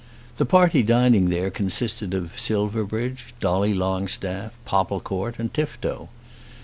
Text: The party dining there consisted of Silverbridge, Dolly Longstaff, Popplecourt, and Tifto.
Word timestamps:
The 0.37 0.47
party 0.47 0.81
dining 0.81 1.27
there 1.27 1.51
consisted 1.51 2.15
of 2.15 2.39
Silverbridge, 2.39 3.35
Dolly 3.39 3.75
Longstaff, 3.75 4.51
Popplecourt, 4.65 5.37
and 5.37 5.53
Tifto. 5.53 6.09